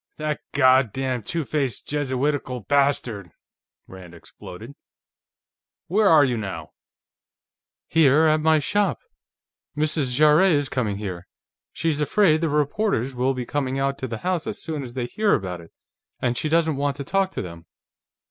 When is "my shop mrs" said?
8.41-10.15